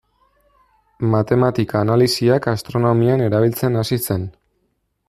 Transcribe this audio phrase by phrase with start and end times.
[1.15, 4.27] Matematika-analisiak astronomian erabiltzen hasi zen.